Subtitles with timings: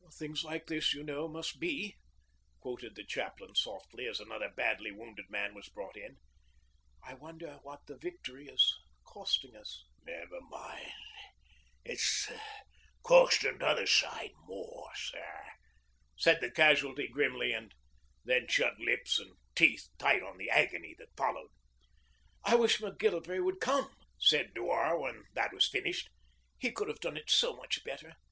[0.17, 1.95] 'Things like this, you know, must be,'
[2.59, 6.17] quoted the chaplain softly, as another badly wounded man was brought in.
[7.03, 8.75] 'I wonder what the victory is
[9.05, 10.91] costing us?' 'Never mind.
[11.85, 12.31] It's
[13.03, 15.51] costing t'other side more, sir,'
[16.17, 17.71] said the casualty grimly, and
[18.25, 21.51] then shut lips and teeth tight on the agony that followed.
[22.45, 26.09] 'I wish Macgillivray would come,' said Dewar when that was finished.
[26.57, 28.13] 'He could have done it so much better.